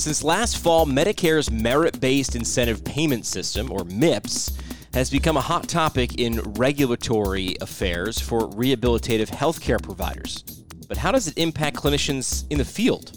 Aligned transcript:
Since 0.00 0.24
last 0.24 0.56
fall, 0.56 0.86
Medicare's 0.86 1.50
merit 1.50 2.00
based 2.00 2.34
incentive 2.34 2.82
payment 2.82 3.26
system, 3.26 3.70
or 3.70 3.84
MIPS, 3.84 4.56
has 4.94 5.10
become 5.10 5.36
a 5.36 5.42
hot 5.42 5.68
topic 5.68 6.18
in 6.18 6.40
regulatory 6.54 7.54
affairs 7.60 8.18
for 8.18 8.48
rehabilitative 8.48 9.28
healthcare 9.28 9.80
providers. 9.80 10.42
But 10.88 10.96
how 10.96 11.12
does 11.12 11.28
it 11.28 11.36
impact 11.36 11.76
clinicians 11.76 12.46
in 12.48 12.56
the 12.56 12.64
field? 12.64 13.12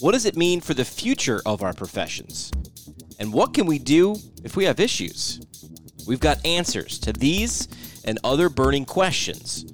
What 0.00 0.12
does 0.12 0.26
it 0.26 0.36
mean 0.36 0.60
for 0.60 0.74
the 0.74 0.84
future 0.84 1.40
of 1.46 1.62
our 1.62 1.72
professions? 1.72 2.52
And 3.18 3.32
what 3.32 3.54
can 3.54 3.64
we 3.64 3.78
do 3.78 4.14
if 4.44 4.54
we 4.54 4.66
have 4.66 4.80
issues? 4.80 5.40
We've 6.06 6.20
got 6.20 6.44
answers 6.44 6.98
to 6.98 7.14
these 7.14 7.68
and 8.04 8.18
other 8.22 8.50
burning 8.50 8.84
questions. 8.84 9.64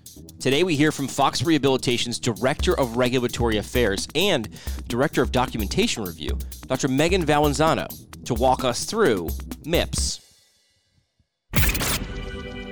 Today, 0.45 0.63
we 0.63 0.77
hear 0.77 0.93
from 0.93 1.09
Fox 1.09 1.43
Rehabilitation's 1.43 2.19
Director 2.19 2.79
of 2.79 2.99
Regulatory 2.99 3.57
Affairs 3.57 4.07
and 4.15 4.47
Director 4.89 5.23
of 5.23 5.33
Documentation 5.33 6.05
Review, 6.05 6.39
Dr. 6.67 6.89
Megan 6.89 7.25
Valenzano, 7.25 7.89
to 8.27 8.35
walk 8.35 8.63
us 8.63 8.85
through 8.85 9.31
MIPS. 9.65 10.21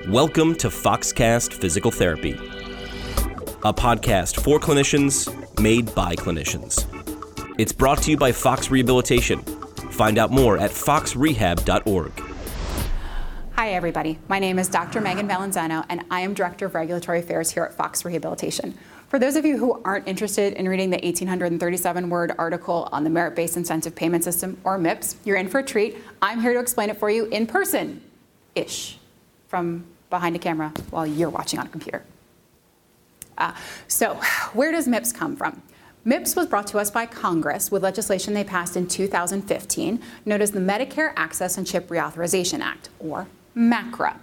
Welcome 0.07 0.53
to 0.57 0.67
Foxcast 0.67 1.51
Physical 1.55 1.89
Therapy, 1.89 2.33
a 3.63 3.73
podcast 3.73 4.39
for 4.43 4.59
clinicians 4.59 5.27
made 5.59 5.95
by 5.95 6.15
clinicians. 6.15 6.85
It's 7.57 7.73
brought 7.73 8.03
to 8.03 8.11
you 8.11 8.17
by 8.17 8.33
Fox 8.33 8.69
Rehabilitation. 8.69 9.39
Find 9.89 10.19
out 10.19 10.29
more 10.29 10.59
at 10.59 10.69
foxrehab.org. 10.69 12.22
Hi, 13.63 13.75
everybody. 13.75 14.19
My 14.27 14.39
name 14.39 14.59
is 14.59 14.67
Dr. 14.67 14.99
Megan 14.99 15.25
Valenzano, 15.25 15.85
and 15.87 16.03
I 16.11 16.19
am 16.19 16.33
Director 16.33 16.65
of 16.65 16.75
Regulatory 16.75 17.19
Affairs 17.19 17.49
here 17.49 17.63
at 17.63 17.73
Fox 17.73 18.03
Rehabilitation. 18.03 18.77
For 19.07 19.17
those 19.17 19.37
of 19.37 19.45
you 19.45 19.57
who 19.57 19.81
aren't 19.85 20.05
interested 20.05 20.51
in 20.55 20.67
reading 20.67 20.89
the 20.89 20.97
1837 20.97 22.09
word 22.09 22.33
article 22.37 22.89
on 22.91 23.05
the 23.05 23.09
Merit 23.09 23.37
Based 23.37 23.55
Incentive 23.55 23.95
Payment 23.95 24.21
System, 24.21 24.59
or 24.65 24.77
MIPS, 24.77 25.15
you're 25.23 25.37
in 25.37 25.47
for 25.47 25.59
a 25.59 25.63
treat. 25.63 25.95
I'm 26.21 26.41
here 26.41 26.51
to 26.51 26.59
explain 26.59 26.89
it 26.89 26.97
for 26.97 27.09
you 27.09 27.23
in 27.27 27.47
person 27.47 28.01
ish 28.53 28.97
from 29.47 29.85
behind 30.09 30.35
a 30.35 30.39
camera 30.39 30.73
while 30.89 31.07
you're 31.07 31.29
watching 31.29 31.57
on 31.57 31.67
a 31.67 31.69
computer. 31.69 32.03
Uh, 33.37 33.53
so, 33.87 34.15
where 34.51 34.73
does 34.73 34.89
MIPS 34.89 35.13
come 35.13 35.37
from? 35.37 35.61
MIPS 36.03 36.35
was 36.35 36.47
brought 36.47 36.67
to 36.67 36.79
us 36.79 36.91
by 36.91 37.05
Congress 37.05 37.71
with 37.71 37.81
legislation 37.81 38.33
they 38.33 38.43
passed 38.43 38.75
in 38.75 38.89
2015, 38.89 40.01
known 40.25 40.41
as 40.41 40.51
the 40.51 40.59
Medicare 40.59 41.13
Access 41.15 41.57
and 41.57 41.65
Chip 41.65 41.87
Reauthorization 41.87 42.59
Act, 42.59 42.89
or 42.99 43.25
MACRA. 43.55 44.17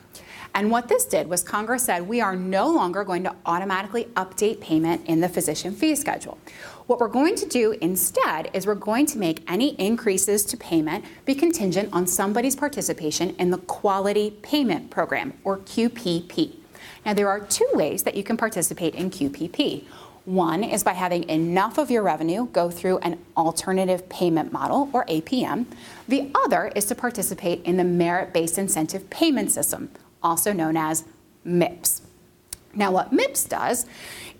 And 0.54 0.70
what 0.70 0.88
this 0.88 1.04
did 1.04 1.28
was 1.28 1.42
Congress 1.42 1.84
said 1.84 2.08
we 2.08 2.20
are 2.20 2.34
no 2.34 2.68
longer 2.68 3.04
going 3.04 3.22
to 3.24 3.34
automatically 3.46 4.06
update 4.16 4.60
payment 4.60 5.06
in 5.06 5.20
the 5.20 5.28
physician 5.28 5.72
fee 5.72 5.94
schedule. 5.94 6.38
What 6.86 6.98
we're 6.98 7.08
going 7.08 7.36
to 7.36 7.46
do 7.46 7.72
instead 7.80 8.50
is 8.52 8.66
we're 8.66 8.74
going 8.74 9.06
to 9.06 9.18
make 9.18 9.48
any 9.48 9.74
increases 9.80 10.44
to 10.46 10.56
payment 10.56 11.04
be 11.24 11.36
contingent 11.36 11.92
on 11.92 12.08
somebody's 12.08 12.56
participation 12.56 13.36
in 13.36 13.50
the 13.50 13.58
Quality 13.58 14.32
Payment 14.42 14.90
Program, 14.90 15.34
or 15.44 15.58
QPP. 15.58 16.56
Now, 17.06 17.14
there 17.14 17.28
are 17.28 17.40
two 17.40 17.68
ways 17.72 18.02
that 18.02 18.16
you 18.16 18.24
can 18.24 18.36
participate 18.36 18.94
in 18.96 19.10
QPP. 19.10 19.84
One 20.24 20.62
is 20.62 20.84
by 20.84 20.92
having 20.92 21.28
enough 21.28 21.78
of 21.78 21.90
your 21.90 22.02
revenue 22.02 22.46
go 22.48 22.70
through 22.70 22.98
an 22.98 23.18
alternative 23.36 24.08
payment 24.08 24.52
model, 24.52 24.90
or 24.92 25.06
APM. 25.06 25.66
The 26.06 26.30
other 26.34 26.70
is 26.76 26.84
to 26.86 26.94
participate 26.94 27.62
in 27.64 27.76
the 27.76 27.84
merit 27.84 28.32
based 28.32 28.58
incentive 28.58 29.08
payment 29.10 29.50
system, 29.50 29.90
also 30.22 30.52
known 30.52 30.76
as 30.76 31.04
MIPS. 31.44 32.02
Now, 32.74 32.92
what 32.92 33.12
MIPS 33.12 33.48
does 33.48 33.86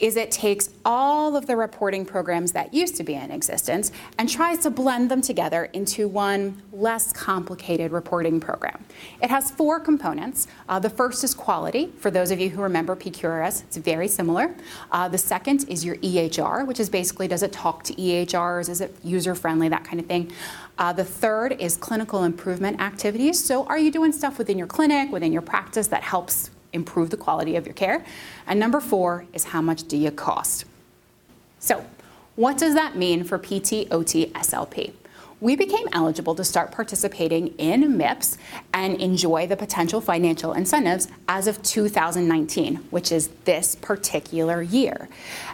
is 0.01 0.17
it 0.17 0.31
takes 0.31 0.71
all 0.85 1.37
of 1.37 1.47
the 1.47 1.57
reporting 1.57 2.07
programs 2.07 2.53
that 2.53 2.73
used 2.73 2.97
to 2.97 3.05
be 3.05 3.15
in 3.15 3.31
existence 3.31 3.93
and 4.19 4.29
tries 4.29 4.59
to 4.59 4.71
blend 4.71 5.11
them 5.11 5.21
together 5.21 5.65
into 5.73 6.09
one 6.09 6.63
less 6.73 7.13
complicated 7.13 7.93
reporting 7.93 8.41
program. 8.41 8.83
It 9.23 9.31
has 9.31 9.51
four 9.51 9.79
components. 9.79 10.47
Uh, 10.69 10.79
the 10.79 10.89
first 10.89 11.23
is 11.23 11.35
quality. 11.35 11.93
For 11.99 12.11
those 12.11 12.31
of 12.31 12.41
you 12.41 12.49
who 12.49 12.63
remember 12.63 12.97
PQRS, 12.97 13.65
it's 13.65 13.77
very 13.77 14.09
similar. 14.09 14.55
Uh, 14.91 15.09
the 15.09 15.19
second 15.19 15.69
is 15.69 15.85
your 15.85 15.97
EHR, 15.97 16.67
which 16.67 16.81
is 16.81 16.89
basically 16.89 17.29
does 17.29 17.43
it 17.43 17.53
talk 17.53 17.83
to 17.85 17.95
EHRs? 17.95 18.69
Is 18.69 18.81
it 18.81 18.97
user 19.05 19.35
friendly? 19.35 19.69
That 19.69 19.85
kind 19.85 20.01
of 20.01 20.07
thing. 20.07 20.33
Uh, 20.79 20.93
the 20.95 21.05
third 21.05 21.61
is 21.61 21.77
clinical 21.77 22.25
improvement 22.25 22.81
activities. 22.81 23.43
So, 23.45 23.67
are 23.67 23.79
you 23.79 23.91
doing 23.91 24.13
stuff 24.13 24.39
within 24.39 24.57
your 24.57 24.67
clinic, 24.67 25.13
within 25.13 25.31
your 25.31 25.43
practice 25.43 25.89
that 25.89 26.03
helps 26.03 26.51
improve 26.73 27.11
the 27.11 27.17
quality 27.17 27.57
of 27.57 27.67
your 27.67 27.75
care. 27.75 28.05
And 28.47 28.61
number 28.61 28.81
four 28.81 29.27
is 29.33 29.45
how 29.45 29.61
much 29.61 29.87
do 29.89 29.97
you 29.97 30.11
cost? 30.11 30.65
So, 31.59 31.85
what 32.37 32.57
does 32.57 32.75
that 32.75 32.97
mean 32.97 33.25
for 33.25 33.39
PT, 33.39 33.91
OT, 33.91 34.27
SLP? 34.35 34.93
We 35.41 35.57
became 35.57 35.89
eligible 35.93 36.35
to 36.35 36.45
start 36.45 36.71
participating 36.71 37.49
in 37.59 37.97
MIPS 37.97 38.37
and 38.75 39.01
enjoy 39.01 39.47
the 39.47 39.57
potential 39.57 40.01
financial 40.03 40.53
incentives 40.53 41.09
as 41.29 41.47
of 41.47 41.63
2019, 41.63 42.77
which 42.91 43.11
is 43.11 43.29
this 43.45 43.75
particular 43.75 44.61
year. 44.61 45.09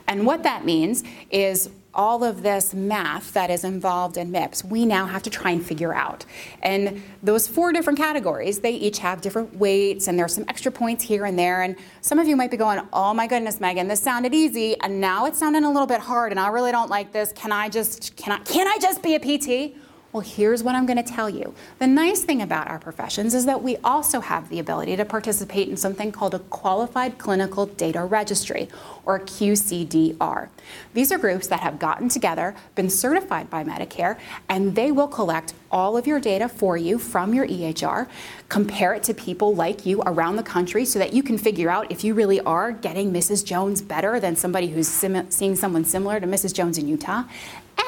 And 0.08 0.26
what 0.26 0.42
that 0.42 0.64
means 0.64 1.04
is 1.30 1.70
all 1.96 2.22
of 2.22 2.42
this 2.42 2.74
math 2.74 3.32
that 3.32 3.50
is 3.50 3.64
involved 3.64 4.16
in 4.16 4.30
MIPS, 4.30 4.62
we 4.64 4.86
now 4.86 5.06
have 5.06 5.22
to 5.24 5.30
try 5.30 5.50
and 5.50 5.64
figure 5.64 5.94
out. 5.94 6.24
And 6.62 7.02
those 7.22 7.48
four 7.48 7.72
different 7.72 7.98
categories, 7.98 8.60
they 8.60 8.72
each 8.72 8.98
have 8.98 9.20
different 9.20 9.56
weights, 9.56 10.06
and 10.06 10.18
there's 10.18 10.34
some 10.34 10.44
extra 10.46 10.70
points 10.70 11.02
here 11.02 11.24
and 11.24 11.38
there. 11.38 11.62
And 11.62 11.74
some 12.02 12.18
of 12.18 12.28
you 12.28 12.36
might 12.36 12.50
be 12.50 12.56
going, 12.56 12.80
oh 12.92 13.14
my 13.14 13.26
goodness, 13.26 13.58
Megan, 13.58 13.88
this 13.88 14.00
sounded 14.00 14.34
easy, 14.34 14.78
and 14.80 15.00
now 15.00 15.26
it's 15.26 15.38
sounding 15.38 15.64
a 15.64 15.70
little 15.70 15.86
bit 15.86 16.00
hard, 16.00 16.30
and 16.30 16.38
I 16.38 16.48
really 16.48 16.70
don't 16.70 16.90
like 16.90 17.12
this. 17.12 17.32
Can 17.32 17.50
I 17.50 17.68
just, 17.68 18.14
can 18.16 18.32
I, 18.32 18.38
can 18.44 18.68
I 18.68 18.78
just 18.80 19.02
be 19.02 19.14
a 19.14 19.18
PT? 19.18 19.76
Well, 20.12 20.20
here's 20.22 20.62
what 20.62 20.74
I'm 20.74 20.86
going 20.86 20.96
to 20.96 21.02
tell 21.02 21.28
you. 21.28 21.54
The 21.78 21.86
nice 21.86 22.22
thing 22.22 22.40
about 22.40 22.68
our 22.68 22.78
professions 22.78 23.34
is 23.34 23.44
that 23.44 23.62
we 23.62 23.76
also 23.78 24.20
have 24.20 24.48
the 24.48 24.58
ability 24.58 24.96
to 24.96 25.04
participate 25.04 25.68
in 25.68 25.76
something 25.76 26.10
called 26.10 26.34
a 26.34 26.38
Qualified 26.38 27.18
Clinical 27.18 27.66
Data 27.66 28.02
Registry, 28.02 28.68
or 29.04 29.20
QCDR. 29.20 30.48
These 30.94 31.12
are 31.12 31.18
groups 31.18 31.48
that 31.48 31.60
have 31.60 31.78
gotten 31.78 32.08
together, 32.08 32.54
been 32.74 32.88
certified 32.88 33.50
by 33.50 33.62
Medicare, 33.62 34.18
and 34.48 34.74
they 34.74 34.90
will 34.90 35.08
collect 35.08 35.54
all 35.70 35.96
of 35.96 36.06
your 36.06 36.20
data 36.20 36.48
for 36.48 36.76
you 36.76 36.98
from 36.98 37.34
your 37.34 37.46
EHR, 37.46 38.08
compare 38.48 38.94
it 38.94 39.02
to 39.04 39.14
people 39.14 39.54
like 39.54 39.84
you 39.84 40.02
around 40.06 40.36
the 40.36 40.42
country 40.42 40.84
so 40.84 40.98
that 40.98 41.12
you 41.12 41.22
can 41.22 41.36
figure 41.36 41.68
out 41.68 41.90
if 41.90 42.04
you 42.04 42.14
really 42.14 42.40
are 42.40 42.72
getting 42.72 43.12
Mrs. 43.12 43.44
Jones 43.44 43.82
better 43.82 44.18
than 44.18 44.34
somebody 44.34 44.68
who's 44.68 44.88
sim- 44.88 45.30
seeing 45.30 45.56
someone 45.56 45.84
similar 45.84 46.20
to 46.20 46.26
Mrs. 46.26 46.54
Jones 46.54 46.78
in 46.78 46.88
Utah, 46.88 47.24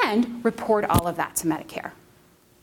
and 0.04 0.44
report 0.44 0.84
all 0.84 1.06
of 1.06 1.16
that 1.16 1.36
to 1.36 1.46
Medicare. 1.46 1.92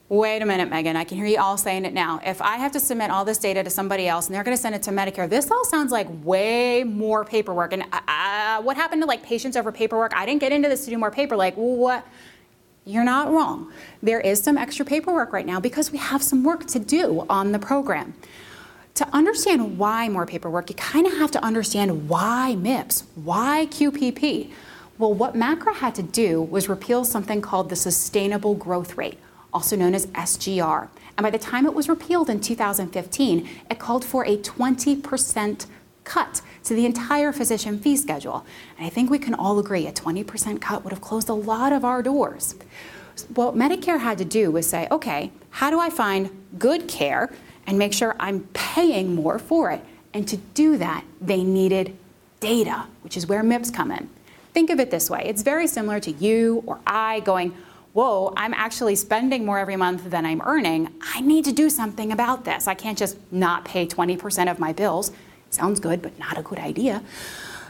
Wait 0.07 0.39
a 0.39 0.45
minute, 0.45 0.69
Megan. 0.69 0.95
I 0.95 1.03
can 1.03 1.17
hear 1.17 1.25
you 1.25 1.39
all 1.39 1.57
saying 1.57 1.83
it 1.83 1.93
now. 1.93 2.19
If 2.23 2.39
I 2.39 2.57
have 2.57 2.71
to 2.73 2.79
submit 2.79 3.09
all 3.09 3.25
this 3.25 3.39
data 3.39 3.63
to 3.63 3.71
somebody 3.71 4.07
else 4.07 4.27
and 4.27 4.35
they're 4.35 4.43
going 4.43 4.55
to 4.55 4.61
send 4.61 4.75
it 4.75 4.83
to 4.83 4.91
Medicare, 4.91 5.27
this 5.27 5.49
all 5.49 5.65
sounds 5.65 5.91
like 5.91 6.07
way 6.23 6.83
more 6.83 7.25
paperwork. 7.25 7.73
And 7.73 7.83
uh, 7.91 8.01
uh, 8.07 8.61
what 8.61 8.77
happened 8.77 9.01
to 9.01 9.07
like 9.07 9.23
patients 9.23 9.57
over 9.57 9.71
paperwork? 9.71 10.15
I 10.15 10.27
didn't 10.27 10.41
get 10.41 10.51
into 10.51 10.69
this 10.69 10.85
to 10.85 10.91
do 10.91 10.97
more 10.99 11.09
paper. 11.09 11.35
Like, 11.35 11.55
what? 11.55 12.05
You're 12.85 13.03
not 13.03 13.31
wrong. 13.31 13.71
There 14.03 14.19
is 14.19 14.43
some 14.43 14.59
extra 14.59 14.85
paperwork 14.85 15.33
right 15.33 15.45
now 15.45 15.59
because 15.59 15.91
we 15.91 15.97
have 15.97 16.21
some 16.21 16.43
work 16.43 16.67
to 16.67 16.77
do 16.77 17.25
on 17.27 17.51
the 17.51 17.57
program. 17.57 18.13
To 18.93 19.07
understand 19.11 19.79
why 19.79 20.07
more 20.07 20.27
paperwork, 20.27 20.69
you 20.69 20.75
kind 20.75 21.07
of 21.07 21.13
have 21.13 21.31
to 21.31 21.43
understand 21.43 22.07
why 22.07 22.55
MIPS, 22.55 23.05
why 23.15 23.67
QPP. 23.71 24.51
Well, 24.97 25.13
what 25.13 25.35
MACRA 25.35 25.75
had 25.75 25.95
to 25.95 26.03
do 26.03 26.41
was 26.41 26.69
repeal 26.69 27.03
something 27.03 27.41
called 27.41 27.69
the 27.69 27.75
sustainable 27.75 28.55
growth 28.55 28.97
rate 28.97 29.19
also 29.55 29.77
known 29.77 29.95
as 29.95 30.07
SGR. 30.07 30.89
And 31.17 31.23
by 31.23 31.31
the 31.31 31.39
time 31.39 31.65
it 31.65 31.73
was 31.73 31.87
repealed 31.87 32.29
in 32.29 32.41
2015, 32.41 33.49
it 33.71 33.79
called 33.79 34.03
for 34.03 34.25
a 34.25 34.37
20% 34.37 35.65
cut 36.03 36.41
to 36.65 36.75
the 36.75 36.85
entire 36.85 37.31
physician 37.31 37.79
fee 37.79 37.95
schedule. 37.95 38.45
And 38.77 38.85
I 38.85 38.89
think 38.89 39.09
we 39.09 39.17
can 39.17 39.33
all 39.33 39.57
agree 39.57 39.87
a 39.87 39.93
20% 39.93 40.59
cut 40.59 40.83
would 40.83 40.91
have 40.91 41.01
closed 41.01 41.29
a 41.29 41.33
lot 41.33 41.71
of 41.71 41.85
our 41.85 42.03
doors. 42.03 42.55
What 43.33 43.55
Medicare 43.55 44.01
had 44.01 44.17
to 44.17 44.25
do 44.25 44.51
was 44.51 44.67
say, 44.67 44.89
okay, 44.91 45.31
how 45.51 45.69
do 45.69 45.79
I 45.79 45.89
find 45.89 46.29
good 46.59 46.89
care 46.89 47.33
and 47.65 47.79
make 47.79 47.93
sure 47.93 48.13
I'm 48.19 48.41
paying 48.51 49.15
more 49.15 49.39
for 49.39 49.71
it? 49.71 49.81
And 50.13 50.27
to 50.27 50.35
do 50.35 50.77
that, 50.77 51.05
they 51.21 51.43
needed 51.43 51.97
data, 52.41 52.87
which 53.03 53.15
is 53.15 53.25
where 53.25 53.41
MIPS 53.41 53.71
come 53.73 53.89
in. 53.89 54.09
Think 54.55 54.69
of 54.69 54.79
it 54.79 54.89
this 54.89 55.09
way 55.09 55.23
it's 55.25 55.41
very 55.41 55.67
similar 55.67 55.99
to 55.99 56.11
you 56.11 56.63
or 56.65 56.79
I 56.87 57.19
going, 57.19 57.53
whoa, 57.91 58.33
I'm 58.37 58.53
actually 58.53 58.95
spending 58.95 59.45
more 59.45 59.59
every 59.59 59.75
month 59.75 60.09
than 60.09 60.25
I'm 60.25 60.41
earning. 60.45 60.93
I 61.13 61.19
need 61.19 61.43
to 61.43 61.51
do 61.51 61.69
something 61.69 62.09
about 62.13 62.45
this. 62.45 62.65
I 62.65 62.73
can't 62.73 62.97
just 62.97 63.17
not 63.33 63.65
pay 63.65 63.85
20% 63.85 64.49
of 64.49 64.57
my 64.57 64.71
bills. 64.71 65.11
Sounds 65.49 65.81
good, 65.81 66.01
but 66.01 66.17
not 66.17 66.37
a 66.37 66.41
good 66.41 66.57
idea. 66.57 67.03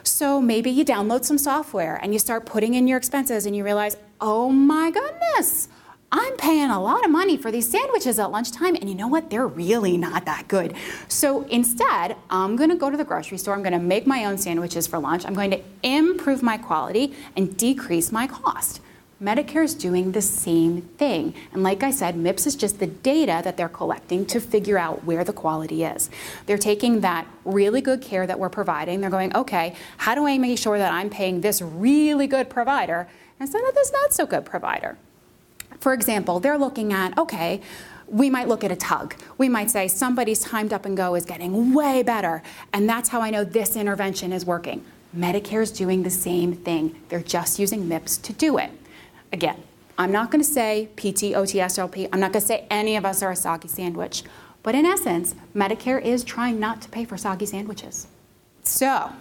So 0.03 0.39
maybe 0.39 0.69
you 0.69 0.85
download 0.85 1.25
some 1.25 1.39
software 1.39 1.99
and 2.03 2.13
you 2.13 2.19
start 2.19 2.45
putting 2.45 2.75
in 2.75 2.87
your 2.87 2.99
expenses 2.99 3.47
and 3.47 3.55
you 3.55 3.63
realize, 3.63 3.97
oh 4.21 4.51
my 4.51 4.91
goodness, 4.91 5.67
I'm 6.12 6.38
paying 6.38 6.69
a 6.69 6.81
lot 6.81 7.04
of 7.04 7.12
money 7.12 7.36
for 7.36 7.52
these 7.52 7.69
sandwiches 7.69 8.19
at 8.19 8.31
lunchtime, 8.31 8.75
and 8.75 8.88
you 8.88 8.96
know 8.96 9.07
what? 9.07 9.30
They're 9.30 9.48
really 9.48 9.98
not 9.98 10.25
that 10.25 10.48
good. 10.48 10.75
So 11.07 11.42
instead, 11.44 12.16
I'm 12.30 12.56
gonna 12.56 12.75
go 12.75 12.90
to 12.90 12.98
the 12.98 13.04
grocery 13.04 13.38
store, 13.38 13.54
I'm 13.54 13.63
gonna 13.63 13.80
make 13.80 14.07
my 14.07 14.25
own 14.25 14.38
sandwiches 14.38 14.88
for 14.88 15.00
lunch, 15.00 15.25
I'm 15.25 15.34
going 15.34 15.52
to 15.52 15.62
improve 15.84 16.42
my 16.42 16.57
quality 16.57 17.13
and 17.36 17.57
decrease 17.57 18.12
my 18.12 18.28
cost. 18.28 18.81
Medicare 19.22 19.63
is 19.63 19.74
doing 19.74 20.12
the 20.12 20.22
same 20.22 20.81
thing. 20.81 21.34
And 21.54 21.63
like 21.63 21.84
I 21.84 21.92
said, 21.92 22.16
MIPS 22.16 22.48
is 22.48 22.56
just 22.56 22.80
the 22.80 22.88
data 22.88 23.42
that 23.44 23.56
they're 23.56 23.69
collecting 23.69 24.25
to 24.28 24.42
figure 24.42 24.78
out 24.78 25.06
where 25.06 25.24
the 25.24 25.31
quality 25.31 25.86
is. 25.86 26.10
They're 26.46 26.57
taking 26.57 27.00
that 27.00 27.25
really 27.46 27.80
good 27.80 28.02
care 28.02 28.28
that 28.28 28.38
we're 28.38 28.50
providing, 28.50 29.02
they're 29.02 29.10
going, 29.10 29.36
okay, 29.36 29.75
how 29.98 30.16
do 30.16 30.28
I 30.28 30.38
make 30.38 30.60
sure 30.60 30.78
that 30.78 30.92
I'm 30.92 31.10
paying 31.10 31.42
this 31.42 31.62
really 31.62 32.28
good 32.28 32.50
provider 32.50 33.07
instead 33.40 33.63
of 33.63 33.74
this 33.74 33.92
not 33.92 34.13
so 34.13 34.25
good 34.25 34.46
provider? 34.46 34.98
For 35.80 35.94
example, 35.94 36.39
they're 36.39 36.57
looking 36.57 36.94
at, 36.94 37.18
okay, 37.18 37.62
we 38.07 38.30
might 38.30 38.48
look 38.48 38.63
at 38.63 38.72
a 38.72 38.75
tug. 38.75 39.16
We 39.38 39.50
might 39.50 39.69
say 39.69 39.88
somebody's 39.88 40.39
timed 40.39 40.74
up 40.74 40.86
and 40.86 40.95
go 40.95 41.16
is 41.16 41.25
getting 41.25 41.74
way 41.74 42.04
better, 42.04 42.44
and 42.74 42.88
that's 42.88 43.10
how 43.10 43.22
I 43.22 43.30
know 43.30 43.44
this 43.44 43.75
intervention 43.75 44.31
is 44.31 44.45
working. 44.45 44.83
Medicare 45.16 45.62
is 45.62 45.72
doing 45.72 46.04
the 46.04 46.10
same 46.10 46.54
thing. 46.54 46.95
They're 47.10 47.22
just 47.22 47.57
using 47.57 47.88
MIPS 47.88 48.22
to 48.24 48.33
do 48.33 48.57
it. 48.57 48.72
Again, 49.31 49.63
I'm 49.98 50.12
not 50.12 50.30
going 50.30 50.44
to 50.44 50.50
say 50.50 50.89
PT, 50.98 51.36
OT, 51.36 51.60
SLP. 51.60 52.10
I'm 52.12 52.19
not 52.19 52.33
going 52.33 52.42
to 52.42 52.48
say 52.48 52.68
any 52.69 52.98
of 52.98 53.06
us 53.06 53.24
are 53.24 53.31
a 53.31 53.36
soggy 53.36 53.69
sandwich. 53.69 54.24
But 54.62 54.75
in 54.75 54.86
essence, 54.86 55.36
Medicare 55.56 56.01
is 56.01 56.24
trying 56.24 56.60
not 56.60 56.81
to 56.81 56.89
pay 56.89 57.06
for 57.06 57.18
soggy 57.18 57.45
sandwiches. 57.45 58.07
So, 58.63 59.12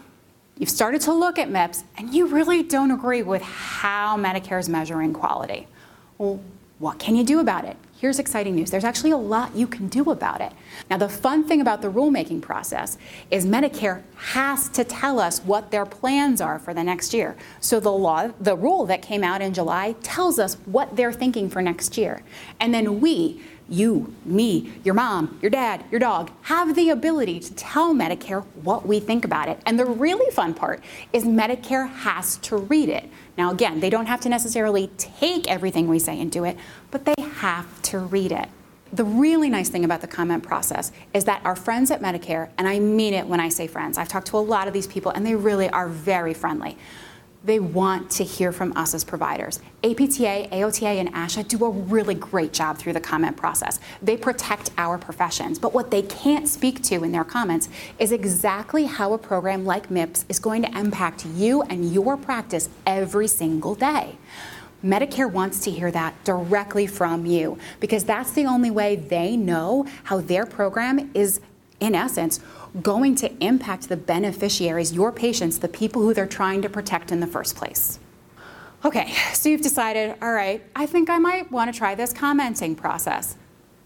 you've 0.59 0.71
started 0.71 1.01
to 1.03 1.13
look 1.13 1.39
at 1.39 1.49
MIPS 1.49 1.85
and 1.97 2.13
you 2.13 2.27
really 2.27 2.63
don't 2.63 2.91
agree 2.91 3.23
with 3.23 3.43
how 3.43 4.17
Medicare 4.17 4.59
is 4.59 4.69
measuring 4.69 5.13
quality. 5.13 5.69
Well, 6.19 6.41
what 6.79 6.99
can 6.99 7.17
you 7.17 7.25
do 7.25 7.39
about 7.41 7.65
it? 7.65 7.77
Here's 8.01 8.19
exciting 8.19 8.57
news. 8.57 8.71
There's 8.71 8.85
actually 8.85 9.13
a 9.13 9.17
lot 9.17 9.57
you 9.57 9.67
can 9.67 9.89
do 9.89 10.11
about 10.11 10.41
it. 10.41 10.53
Now, 10.91 10.99
the 10.99 11.09
fun 11.09 11.45
thing 11.45 11.61
about 11.61 11.81
the 11.81 11.89
rulemaking 11.89 12.43
process 12.43 12.99
is 13.31 13.47
Medicare 13.47 14.03
has 14.17 14.69
to 14.71 14.85
tell 14.85 15.19
us 15.19 15.39
what 15.41 15.71
their 15.71 15.87
plans 15.87 16.41
are 16.41 16.59
for 16.59 16.75
the 16.75 16.85
next 16.85 17.15
year. 17.15 17.37
So 17.61 17.81
the 17.81 17.93
law, 17.93 18.29
the 18.41 18.57
rule 18.57 18.85
that 18.87 19.01
came 19.01 19.25
out 19.25 19.41
in 19.41 19.55
July 19.55 19.95
tells 20.03 20.39
us 20.39 20.59
what 20.67 20.97
they're 20.97 21.13
thinking 21.13 21.49
for 21.49 21.63
next 21.63 21.97
year. 21.97 22.23
And 22.61 22.75
then 22.75 23.01
we, 23.01 23.41
you, 23.69 24.15
me, 24.25 24.73
your 24.85 24.95
mom, 24.95 25.39
your 25.41 25.51
dad, 25.51 25.85
your 25.91 25.99
dog 25.99 26.31
have 26.43 26.75
the 26.75 26.91
ability 26.91 27.41
to 27.41 27.55
tell 27.55 27.95
Medicare 27.95 28.45
what 28.63 28.87
we 28.87 29.01
think 29.01 29.25
about 29.25 29.49
it. 29.49 29.61
And 29.67 29.79
the 29.79 29.87
really 29.87 30.31
fun 30.33 30.55
part 30.55 30.83
is 31.13 31.25
Medicare 31.25 31.89
has 31.89 32.37
to 32.39 32.57
read 32.57 32.89
it. 32.89 33.09
Now, 33.39 33.51
again, 33.51 33.81
they 33.81 33.91
don't 33.91 34.07
have 34.07 34.21
to 34.23 34.29
necessarily 34.29 34.89
take 34.99 35.51
everything 35.51 35.89
we 35.89 35.99
say 35.99 36.21
and 36.21 36.31
do 36.31 36.45
it, 36.45 36.57
but 36.91 37.05
they 37.05 37.15
have 37.19 37.83
to 37.83 37.99
read 37.99 38.33
it. 38.33 38.49
The 38.93 39.05
really 39.05 39.51
nice 39.51 39.71
thing 39.71 39.85
about 39.85 40.03
the 40.03 40.07
comment 40.07 40.45
process 40.45 40.93
is 41.13 41.25
that 41.25 41.41
our 41.45 41.57
friends 41.57 41.91
at 41.91 42.01
Medicare, 42.01 42.51
and 42.59 42.69
I 42.69 42.79
mean 42.79 43.13
it 43.13 43.27
when 43.27 43.41
I 43.41 43.49
say 43.49 43.67
friends, 43.67 43.99
I've 43.99 44.09
talked 44.09 44.29
to 44.29 44.37
a 44.37 44.39
lot 44.39 44.69
of 44.69 44.75
these 44.75 44.87
people 44.87 45.11
and 45.11 45.27
they 45.27 45.35
really 45.35 45.69
are 45.71 45.89
very 45.89 46.33
friendly 46.33 46.77
they 47.45 47.59
want 47.59 48.11
to 48.13 48.25
hear 48.25 48.53
from 48.53 48.77
us 48.77 48.95
as 48.95 49.05
providers. 49.05 49.61
APTA, 49.83 50.49
AOTA, 50.51 50.99
and 50.99 51.13
ASHA 51.13 51.47
do 51.47 51.65
a 51.65 51.71
really 51.71 52.15
great 52.15 52.53
job 52.53 52.79
through 52.79 52.95
the 52.95 53.01
comment 53.01 53.37
process. 53.37 53.79
They 54.03 54.17
protect 54.17 54.71
our 54.79 54.97
professions, 54.99 55.59
but 55.59 55.75
what 55.75 55.91
they 55.91 56.03
can't 56.03 56.49
speak 56.49 56.83
to 56.85 57.05
in 57.05 57.13
their 57.13 57.25
comments 57.25 57.69
is 57.99 58.13
exactly 58.13 58.85
how 58.85 59.13
a 59.13 59.19
program 59.19 59.65
like 59.65 59.91
MIPS 59.91 60.25
is 60.29 60.39
going 60.39 60.63
to 60.63 60.79
impact 60.79 61.27
you 61.27 61.63
and 61.63 61.93
your 61.93 62.17
practice 62.17 62.69
every 62.87 63.29
single 63.29 63.75
day. 63.75 64.17
Medicare 64.85 65.31
wants 65.31 65.61
to 65.61 65.71
hear 65.71 65.91
that 65.91 66.13
directly 66.25 66.87
from 66.87 67.25
you 67.25 67.59
because 67.81 68.05
that's 68.05 68.33
the 68.33 68.45
only 68.45 68.71
way 68.71 68.97
they 68.97 69.35
know 69.35 69.87
how 70.05 70.21
their 70.21 70.45
program 70.45 71.11
is, 71.15 71.41
in 71.85 71.95
essence, 71.95 72.41
going 72.83 73.15
to 73.17 73.33
impact 73.45 73.89
the 73.89 73.97
beneficiaries, 73.97 74.93
your 74.93 75.13
patients, 75.13 75.59
the 75.59 75.69
people 75.69 76.03
who 76.03 76.13
they're 76.13 76.27
trying 76.27 76.63
to 76.63 76.69
protect 76.69 77.13
in 77.13 77.21
the 77.21 77.27
first 77.27 77.55
place. 77.55 77.99
Okay, 78.85 79.15
so 79.33 79.49
you've 79.49 79.63
decided, 79.63 80.17
all 80.21 80.33
right, 80.33 80.63
I 80.75 80.87
think 80.87 81.09
I 81.09 81.19
might 81.19 81.51
want 81.51 81.73
to 81.73 81.79
try 81.79 81.95
this 81.95 82.13
commenting 82.13 82.75
process. 82.75 83.37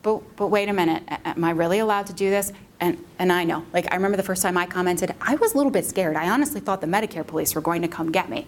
But, 0.02 0.36
but 0.36 0.46
wait 0.48 0.68
a 0.68 0.72
minute, 0.72 1.02
am 1.08 1.44
I 1.44 1.50
really 1.50 1.80
allowed 1.80 2.06
to 2.06 2.12
do 2.12 2.30
this? 2.30 2.52
And, 2.80 3.04
and 3.18 3.32
I 3.32 3.44
know, 3.44 3.64
like, 3.72 3.90
I 3.92 3.96
remember 3.96 4.16
the 4.16 4.22
first 4.22 4.42
time 4.42 4.56
I 4.56 4.66
commented, 4.66 5.14
I 5.20 5.34
was 5.36 5.54
a 5.54 5.56
little 5.56 5.72
bit 5.72 5.84
scared. 5.84 6.16
I 6.16 6.30
honestly 6.30 6.60
thought 6.60 6.80
the 6.80 6.86
Medicare 6.86 7.26
police 7.26 7.54
were 7.54 7.60
going 7.60 7.82
to 7.82 7.88
come 7.88 8.12
get 8.12 8.28
me. 8.28 8.46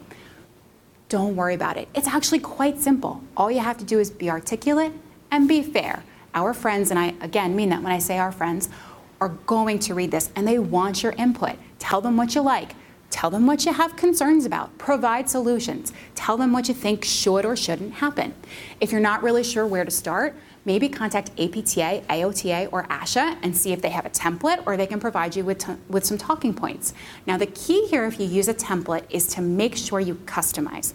Don't 1.09 1.35
worry 1.35 1.55
about 1.55 1.77
it. 1.77 1.89
It's 1.95 2.07
actually 2.07 2.39
quite 2.39 2.79
simple. 2.79 3.21
All 3.37 3.51
you 3.51 3.59
have 3.59 3.79
to 3.79 3.85
do 3.85 3.99
is 3.99 4.11
be 4.11 4.31
articulate 4.31 4.93
and 5.33 5.49
be 5.49 5.63
fair. 5.63 6.05
Our 6.35 6.55
friends, 6.55 6.91
and 6.91 6.99
I 6.99 7.15
again 7.21 7.57
mean 7.57 7.71
that 7.71 7.83
when 7.83 7.91
I 7.91 7.99
say 7.99 8.19
our 8.19 8.31
friends, 8.31 8.69
are 9.21 9.29
going 9.29 9.79
to 9.81 9.95
read 9.95 10.11
this 10.11 10.31
and 10.35 10.47
they 10.47 10.59
want 10.59 11.03
your 11.03 11.13
input. 11.13 11.57
Tell 11.79 12.01
them 12.01 12.17
what 12.17 12.35
you 12.35 12.41
like. 12.41 12.75
Tell 13.11 13.29
them 13.29 13.47
what 13.47 13.67
you 13.67 13.73
have 13.73 13.97
concerns 13.97 14.45
about. 14.45 14.77
Provide 14.79 15.29
solutions. 15.29 15.93
Tell 16.15 16.37
them 16.37 16.53
what 16.53 16.69
you 16.69 16.75
think 16.75 17.05
should 17.05 17.45
or 17.45 17.57
shouldn't 17.57 17.95
happen. 17.95 18.35
If 18.81 18.93
you're 18.93 19.01
not 19.01 19.23
really 19.23 19.43
sure 19.43 19.67
where 19.67 19.85
to 19.85 19.91
start, 19.91 20.37
maybe 20.65 20.89
contact 20.89 21.31
APTA, 21.39 22.05
AOTA, 22.09 22.69
or 22.71 22.85
ASHA 22.85 23.37
and 23.43 23.57
see 23.57 23.73
if 23.73 23.83
they 23.83 23.91
have 23.91 24.07
a 24.07 24.11
template 24.11 24.63
or 24.67 24.77
they 24.77 24.87
can 24.87 25.01
provide 25.01 25.35
you 25.35 25.45
with, 25.45 25.59
t- 25.59 25.73
with 25.89 26.05
some 26.05 26.19
talking 26.19 26.55
points. 26.55 26.95
Now, 27.27 27.37
the 27.37 27.47
key 27.47 27.87
here, 27.89 28.05
if 28.05 28.21
you 28.21 28.27
use 28.27 28.47
a 28.47 28.55
template, 28.55 29.05
is 29.11 29.27
to 29.29 29.43
make 29.43 29.77
sure 29.77 29.99
you 30.01 30.15
customize. 30.15 30.93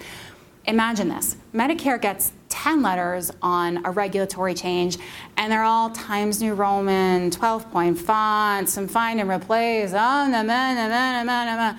Imagine 0.68 1.10
this 1.10 1.36
Medicare 1.54 2.01
gets 2.01 2.31
10 2.56 2.81
letters 2.81 3.31
on 3.42 3.86
a 3.86 3.92
regulatory 3.92 4.54
change, 4.54 4.98
and 5.36 5.52
they're 5.52 5.63
all 5.63 5.90
Times 5.90 6.42
New 6.42 6.54
Roman, 6.54 7.30
12 7.30 7.69
point 7.69 8.00
font, 8.00 8.69
some 8.69 8.88
find 8.88 9.19
and 9.19 9.30
replace. 9.30 9.92
Oh, 9.92 9.96
na, 9.96 10.42
na, 10.42 10.74
na, 10.74 11.24
na. 11.24 11.78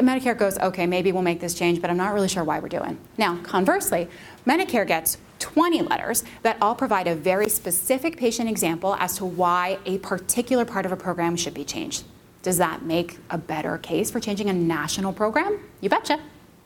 Medicare 0.00 0.36
goes, 0.36 0.58
okay, 0.58 0.86
maybe 0.86 1.12
we'll 1.12 1.22
make 1.22 1.40
this 1.40 1.54
change, 1.54 1.82
but 1.82 1.90
I'm 1.90 1.98
not 1.98 2.14
really 2.14 2.26
sure 2.26 2.42
why 2.42 2.58
we're 2.58 2.68
doing. 2.68 2.98
Now, 3.18 3.36
conversely, 3.42 4.08
Medicare 4.46 4.86
gets 4.86 5.18
20 5.40 5.82
letters 5.82 6.24
that 6.42 6.56
all 6.62 6.74
provide 6.74 7.06
a 7.06 7.14
very 7.14 7.50
specific 7.50 8.16
patient 8.16 8.48
example 8.48 8.96
as 8.98 9.16
to 9.18 9.26
why 9.26 9.78
a 9.84 9.98
particular 9.98 10.64
part 10.64 10.86
of 10.86 10.90
a 10.90 10.96
program 10.96 11.36
should 11.36 11.54
be 11.54 11.64
changed. 11.64 12.04
Does 12.42 12.56
that 12.56 12.82
make 12.82 13.18
a 13.28 13.36
better 13.36 13.76
case 13.76 14.10
for 14.10 14.20
changing 14.20 14.48
a 14.48 14.54
national 14.54 15.12
program? 15.12 15.60
You 15.82 15.90
betcha. 15.90 16.18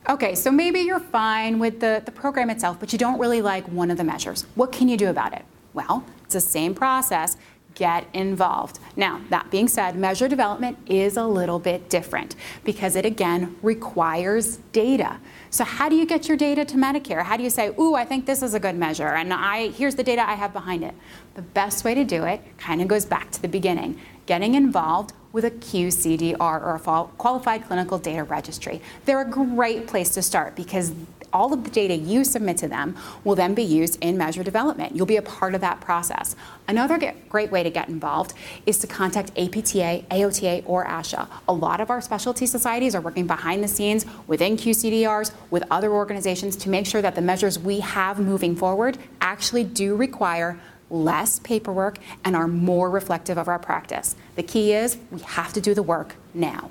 Okay, 0.09 0.35
so 0.35 0.51
maybe 0.51 0.81
you're 0.81 0.99
fine 0.99 1.61
with 1.61 1.79
the, 1.79 2.03
the 2.05 2.11
program 2.11 2.51
itself, 2.51 2.81
but 2.81 2.93
you 2.93 2.99
don't 2.99 3.21
really 3.21 3.41
like 3.41 3.65
one 3.69 3.89
of 3.89 3.97
the 3.97 4.05
measures. 4.05 4.47
What 4.57 4.73
can 4.73 4.89
you 4.89 4.97
do 4.97 5.09
about 5.09 5.33
it? 5.33 5.45
Well, 5.75 6.05
it's 6.25 6.35
the 6.35 6.41
same 6.41 6.75
process. 6.75 7.37
Get 7.77 8.07
involved. 8.13 8.81
Now, 8.97 9.21
that 9.31 9.51
being 9.51 9.69
said, 9.69 9.95
measure 9.95 10.29
development 10.29 10.77
is 10.87 11.17
a 11.17 11.25
little 11.25 11.61
bit 11.61 11.89
different 11.89 12.35
because 12.65 12.97
it 12.97 13.07
again 13.07 13.57
requires 13.63 14.57
data. 14.73 15.19
So, 15.51 15.65
how 15.65 15.89
do 15.89 15.97
you 15.97 16.05
get 16.05 16.29
your 16.29 16.37
data 16.37 16.65
to 16.65 16.77
Medicare? 16.77 17.23
How 17.23 17.37
do 17.39 17.45
you 17.45 17.49
say, 17.49 17.73
"Ooh, 17.79 17.95
I 17.95 18.05
think 18.05 18.27
this 18.27 18.43
is 18.43 18.53
a 18.53 18.61
good 18.61 18.77
measure, 18.77 19.09
and 19.09 19.33
I 19.33 19.69
here's 19.69 19.95
the 19.95 20.03
data 20.03 20.29
I 20.29 20.35
have 20.35 20.53
behind 20.53 20.85
it"? 20.85 20.95
The 21.35 21.43
best 21.43 21.83
way 21.83 21.95
to 21.95 22.05
do 22.05 22.25
it 22.25 22.43
kind 22.59 22.83
of 22.83 22.89
goes 22.89 23.07
back 23.07 23.31
to 23.31 23.41
the 23.41 23.49
beginning 23.49 23.99
getting 24.27 24.55
involved 24.55 25.13
with 25.33 25.45
a 25.45 25.51
QCDR 25.51 26.39
or 26.41 26.75
a 26.75 27.05
Qualified 27.17 27.65
Clinical 27.67 27.99
Data 27.99 28.23
Registry. 28.25 28.83
They're 29.07 29.23
a 29.23 29.29
great 29.29 29.87
place 29.87 30.11
to 30.11 30.23
start 30.23 30.55
because 30.55 30.93
all 31.33 31.55
of 31.55 31.65
the 31.65 31.71
data 31.71 31.95
you 31.95 32.25
submit 32.25 32.59
to 32.59 32.69
them 32.69 32.95
will 33.25 33.35
then 33.35 33.55
be 33.55 33.63
used 33.63 33.97
in 34.05 34.19
measure 34.19 34.43
development. 34.43 34.95
You'll 34.95 35.07
be 35.07 35.17
a 35.17 35.23
part 35.23 35.55
of 35.55 35.63
that 35.63 35.81
process. 35.81 36.37
Another 36.69 37.15
great 37.31 37.51
way 37.51 37.63
to 37.63 37.71
get 37.71 37.89
involved 37.89 38.35
is 38.67 38.79
to 38.81 38.87
contact 38.87 39.31
APTA, 39.31 40.05
AOTA, 40.11 40.63
or 40.67 40.85
ASHA. 40.85 41.27
A 41.49 41.53
lot 41.53 41.81
of 41.81 41.89
our 41.89 42.03
specialty 42.03 42.45
societies 42.45 42.95
are 42.95 43.01
working 43.01 43.27
behind 43.27 43.65
the 43.65 43.69
scenes 43.69 44.05
within 44.27 44.59
QCDRs 44.59 45.33
with 45.51 45.65
other 45.71 45.91
organizations 45.91 46.55
to 46.57 46.69
make 46.69 46.85
sure 46.85 47.01
that 47.01 47.15
the 47.15 47.23
measures 47.23 47.59
we 47.59 47.81
have 47.81 48.19
moving 48.19 48.55
forward 48.55 48.99
actually 49.23 49.65
do 49.65 49.97
require 49.97 50.61
less 50.93 51.39
paperwork, 51.41 51.99
and 52.25 52.37
are 52.37 52.47
more 52.47 52.91
reflective 52.91 53.39
of 53.39 53.49
our 53.49 53.59
practice. 53.59 54.15
The 54.37 54.43
key 54.43 54.73
is 54.73 54.99
we 55.11 55.21
have 55.21 55.53
to 55.55 55.61
do 55.61 55.75
the 55.75 55.83
work 55.83 56.15
now. 56.35 56.71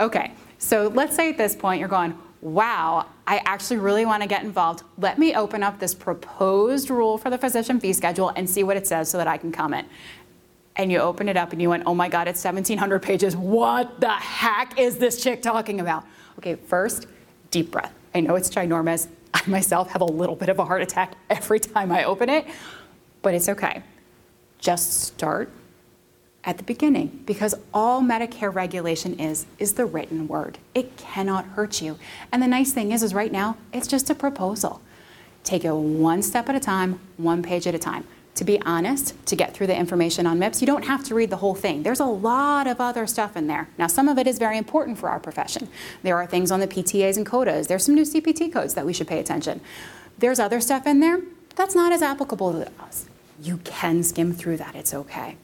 Okay, 0.00 0.32
so 0.58 0.88
let's 0.88 1.14
say 1.14 1.30
at 1.30 1.38
this 1.38 1.54
point 1.54 1.78
you're 1.78 1.88
going, 1.88 2.18
wow, 2.42 3.06
I 3.26 3.42
actually 3.44 3.76
really 3.78 4.06
want 4.06 4.22
to 4.22 4.28
get 4.28 4.42
involved. 4.42 4.82
Let 4.98 5.18
me 5.18 5.34
open 5.34 5.62
up 5.62 5.78
this 5.78 5.94
proposed 5.94 6.90
rule 6.90 7.18
for 7.18 7.30
the 7.30 7.38
physician 7.38 7.78
fee 7.80 7.92
schedule 7.92 8.30
and 8.30 8.48
see 8.48 8.64
what 8.64 8.76
it 8.76 8.86
says 8.86 9.10
so 9.10 9.18
that 9.18 9.28
I 9.28 9.36
can 9.36 9.52
comment. 9.52 9.86
And 10.76 10.90
you 10.90 10.98
open 10.98 11.28
it 11.28 11.36
up 11.36 11.52
and 11.52 11.60
you 11.60 11.68
went, 11.68 11.82
oh 11.86 11.94
my 11.94 12.08
God, 12.08 12.28
it's 12.28 12.42
1,700 12.42 13.00
pages. 13.00 13.36
What 13.36 14.00
the 14.00 14.10
heck 14.10 14.78
is 14.78 14.96
this 14.96 15.22
chick 15.22 15.42
talking 15.42 15.80
about? 15.80 16.04
Okay, 16.38 16.54
first, 16.54 17.06
deep 17.50 17.70
breath. 17.70 17.92
I 18.14 18.20
know 18.20 18.36
it's 18.36 18.48
ginormous. 18.48 19.08
I 19.34 19.42
myself 19.46 19.90
have 19.90 20.00
a 20.00 20.06
little 20.06 20.36
bit 20.36 20.48
of 20.48 20.58
a 20.58 20.64
heart 20.64 20.80
attack 20.80 21.14
every 21.28 21.60
time 21.60 21.92
I 21.92 22.04
open 22.04 22.30
it 22.30 22.46
but 23.22 23.34
it's 23.34 23.48
okay. 23.48 23.82
Just 24.58 25.02
start 25.02 25.50
at 26.44 26.56
the 26.56 26.64
beginning 26.64 27.22
because 27.26 27.54
all 27.74 28.00
Medicare 28.00 28.54
regulation 28.54 29.18
is 29.20 29.46
is 29.58 29.74
the 29.74 29.84
written 29.84 30.26
word. 30.26 30.58
It 30.74 30.96
cannot 30.96 31.44
hurt 31.46 31.82
you. 31.82 31.98
And 32.32 32.42
the 32.42 32.46
nice 32.46 32.72
thing 32.72 32.92
is 32.92 33.02
is 33.02 33.14
right 33.14 33.32
now 33.32 33.56
it's 33.72 33.86
just 33.86 34.10
a 34.10 34.14
proposal. 34.14 34.80
Take 35.44 35.64
it 35.64 35.72
one 35.72 36.22
step 36.22 36.48
at 36.48 36.54
a 36.54 36.60
time, 36.60 37.00
one 37.16 37.42
page 37.42 37.66
at 37.66 37.74
a 37.74 37.78
time. 37.78 38.06
To 38.36 38.44
be 38.44 38.60
honest, 38.62 39.14
to 39.26 39.36
get 39.36 39.52
through 39.52 39.66
the 39.66 39.76
information 39.76 40.26
on 40.26 40.38
MIPS, 40.38 40.60
you 40.60 40.66
don't 40.66 40.84
have 40.84 41.04
to 41.04 41.14
read 41.14 41.30
the 41.30 41.36
whole 41.36 41.54
thing. 41.54 41.82
There's 41.82 42.00
a 42.00 42.06
lot 42.06 42.66
of 42.66 42.80
other 42.80 43.06
stuff 43.06 43.36
in 43.36 43.48
there. 43.48 43.68
Now, 43.76 43.86
some 43.86 44.08
of 44.08 44.18
it 44.18 44.26
is 44.26 44.38
very 44.38 44.56
important 44.56 44.98
for 44.98 45.08
our 45.10 45.18
profession. 45.18 45.68
There 46.02 46.16
are 46.16 46.26
things 46.26 46.50
on 46.50 46.60
the 46.60 46.68
PTAs 46.68 47.16
and 47.16 47.26
CODAs. 47.26 47.66
There's 47.66 47.84
some 47.84 47.94
new 47.94 48.04
CPT 48.04 48.52
codes 48.52 48.74
that 48.74 48.86
we 48.86 48.92
should 48.92 49.08
pay 49.08 49.18
attention. 49.18 49.60
There's 50.16 50.38
other 50.38 50.60
stuff 50.60 50.86
in 50.86 51.00
there 51.00 51.20
that's 51.56 51.74
not 51.74 51.92
as 51.92 52.00
applicable 52.00 52.52
to 52.52 52.70
us. 52.80 53.09
You 53.42 53.58
can 53.58 54.02
skim 54.02 54.32
through 54.32 54.58
that, 54.58 54.74
it's 54.74 54.92
okay. 54.92 55.36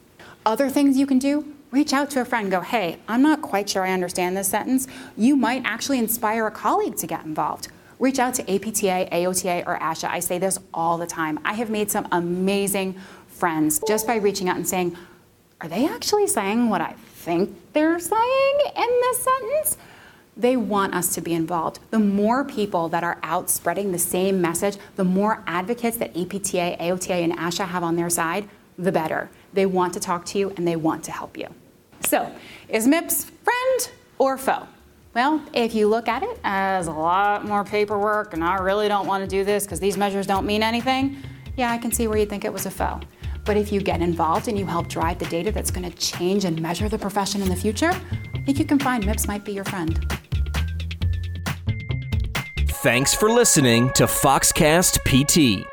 Other 0.45 0.69
things 0.69 0.97
you 0.97 1.07
can 1.07 1.19
do, 1.19 1.53
reach 1.71 1.93
out 1.93 2.09
to 2.11 2.21
a 2.21 2.25
friend 2.25 2.51
go, 2.51 2.61
hey, 2.61 2.99
I'm 3.07 3.21
not 3.21 3.41
quite 3.41 3.69
sure 3.69 3.85
I 3.85 3.91
understand 3.91 4.37
this 4.37 4.47
sentence. 4.47 4.87
You 5.17 5.35
might 5.35 5.63
actually 5.65 5.99
inspire 5.99 6.47
a 6.47 6.51
colleague 6.51 6.95
to 6.97 7.07
get 7.07 7.25
involved. 7.25 7.69
Reach 7.99 8.19
out 8.19 8.35
to 8.35 8.43
APTA, 8.43 9.09
AOTA, 9.11 9.65
or 9.65 9.79
ASHA. 9.79 10.09
I 10.09 10.19
say 10.19 10.37
this 10.37 10.59
all 10.73 10.97
the 10.97 11.07
time. 11.07 11.39
I 11.43 11.53
have 11.53 11.69
made 11.69 11.89
some 11.89 12.07
amazing 12.11 12.95
friends 13.27 13.81
just 13.87 14.05
by 14.05 14.17
reaching 14.17 14.47
out 14.47 14.57
and 14.57 14.67
saying, 14.67 14.95
are 15.61 15.67
they 15.67 15.87
actually 15.87 16.27
saying 16.27 16.69
what 16.69 16.81
I 16.81 16.93
think 17.15 17.55
they're 17.73 17.99
saying 17.99 18.59
in 18.75 18.87
this 19.01 19.23
sentence? 19.23 19.77
They 20.37 20.55
want 20.55 20.93
us 20.93 21.15
to 21.15 21.21
be 21.21 21.33
involved. 21.33 21.79
The 21.89 21.99
more 21.99 22.45
people 22.45 22.89
that 22.89 23.03
are 23.03 23.17
out 23.23 23.49
spreading 23.49 23.91
the 23.91 23.99
same 23.99 24.39
message, 24.39 24.77
the 24.95 25.03
more 25.03 25.43
advocates 25.47 25.97
that 25.97 26.15
APTA, 26.15 26.77
AOTA, 26.79 27.23
and 27.23 27.33
ASHA 27.33 27.67
have 27.67 27.83
on 27.83 27.95
their 27.95 28.09
side, 28.09 28.47
the 28.77 28.91
better. 28.91 29.31
They 29.53 29.65
want 29.65 29.93
to 29.95 29.99
talk 29.99 30.25
to 30.25 30.39
you 30.39 30.53
and 30.55 30.67
they 30.67 30.75
want 30.75 31.03
to 31.05 31.11
help 31.11 31.37
you. 31.37 31.47
So, 32.01 32.31
is 32.69 32.87
MIPS 32.87 33.25
friend 33.25 33.89
or 34.19 34.37
foe? 34.37 34.67
Well, 35.15 35.41
if 35.53 35.73
you 35.73 35.87
look 35.87 36.07
at 36.07 36.21
it 36.21 36.39
as 36.43 36.85
a 36.85 36.91
lot 36.91 37.43
more 37.43 37.63
paperwork 37.63 38.33
and 38.33 38.43
I 38.43 38.57
really 38.57 38.87
don't 38.87 39.07
want 39.07 39.23
to 39.23 39.27
do 39.27 39.43
this 39.43 39.65
because 39.65 39.79
these 39.79 39.97
measures 39.97 40.27
don't 40.27 40.45
mean 40.45 40.61
anything, 40.61 41.17
yeah, 41.55 41.71
I 41.71 41.79
can 41.79 41.91
see 41.91 42.07
where 42.07 42.19
you'd 42.19 42.29
think 42.29 42.45
it 42.45 42.53
was 42.53 42.67
a 42.67 42.71
foe. 42.71 42.99
But 43.43 43.57
if 43.57 43.71
you 43.71 43.81
get 43.81 44.01
involved 44.01 44.47
and 44.47 44.59
you 44.59 44.67
help 44.67 44.87
drive 44.87 45.17
the 45.17 45.25
data 45.25 45.51
that's 45.51 45.71
going 45.71 45.89
to 45.89 45.97
change 45.97 46.45
and 46.45 46.61
measure 46.61 46.87
the 46.87 46.99
profession 46.99 47.41
in 47.41 47.49
the 47.49 47.55
future, 47.55 47.89
I 48.35 48.39
think 48.45 48.59
you 48.59 48.65
can 48.65 48.77
find 48.77 49.03
MIPS 49.03 49.27
might 49.27 49.43
be 49.43 49.53
your 49.53 49.63
friend. 49.63 50.05
Thanks 52.83 53.11
for 53.11 53.27
listening 53.27 53.89
to 53.93 54.03
Foxcast 54.03 54.99
PT. 55.03 55.67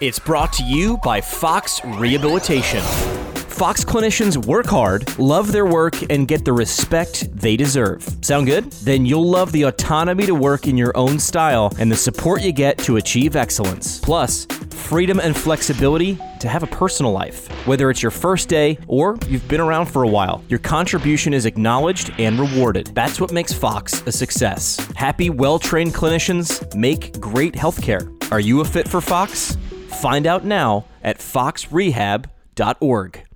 It's 0.00 0.18
brought 0.18 0.52
to 0.54 0.64
you 0.64 0.96
by 1.04 1.20
Fox 1.20 1.80
Rehabilitation. 1.84 2.80
Fox 2.80 3.84
clinicians 3.84 4.44
work 4.44 4.66
hard, 4.66 5.16
love 5.20 5.52
their 5.52 5.66
work, 5.66 5.94
and 6.10 6.26
get 6.26 6.44
the 6.44 6.52
respect 6.52 7.28
they 7.32 7.56
deserve. 7.56 8.02
Sound 8.22 8.46
good? 8.46 8.72
Then 8.72 9.06
you'll 9.06 9.30
love 9.30 9.52
the 9.52 9.62
autonomy 9.62 10.26
to 10.26 10.34
work 10.34 10.66
in 10.66 10.76
your 10.76 10.96
own 10.96 11.20
style 11.20 11.72
and 11.78 11.92
the 11.92 11.96
support 11.96 12.42
you 12.42 12.50
get 12.50 12.76
to 12.78 12.96
achieve 12.96 13.36
excellence. 13.36 14.00
Plus, 14.00 14.44
freedom 14.70 15.20
and 15.20 15.36
flexibility 15.36 16.18
to 16.40 16.48
have 16.48 16.62
a 16.62 16.68
personal 16.68 17.12
life. 17.12 17.48
Whether 17.66 17.90
it's 17.90 18.02
your 18.02 18.10
first 18.10 18.48
day 18.48 18.78
or 18.86 19.16
you've 19.28 19.46
been 19.48 19.60
around 19.60 19.86
for 19.86 20.02
a 20.02 20.08
while, 20.08 20.44
your 20.48 20.58
contribution 20.58 21.32
is 21.32 21.46
acknowledged 21.46 22.12
and 22.18 22.38
rewarded. 22.38 22.90
That's 22.94 23.20
what 23.20 23.32
makes 23.32 23.52
Fox 23.52 24.02
a 24.06 24.12
success. 24.12 24.76
Happy, 24.94 25.30
well 25.30 25.58
trained 25.58 25.94
clinicians 25.94 26.74
make 26.74 27.18
great 27.20 27.54
healthcare. 27.54 28.12
Are 28.32 28.40
you 28.40 28.60
a 28.60 28.64
fit 28.64 28.88
for 28.88 29.00
Fox? 29.00 29.56
Find 30.00 30.26
out 30.26 30.44
now 30.44 30.84
at 31.02 31.18
foxrehab.org. 31.18 33.27